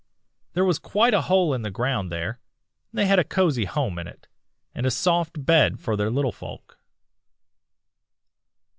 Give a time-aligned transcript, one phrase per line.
[0.53, 2.39] There was quite a hole in the ground there,
[2.91, 4.27] and they had a cosy home in it,
[4.73, 6.79] and a soft bed for their little folk."